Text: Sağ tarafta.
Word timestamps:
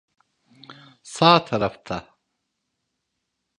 Sağ 1.03 1.45
tarafta. 1.45 2.17